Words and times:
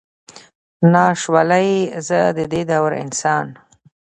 ناش 0.91 1.21
ولئ، 1.33 1.71
زه 2.07 2.19
ددې 2.37 2.61
دور 2.69 2.91
انسان. 3.03 3.47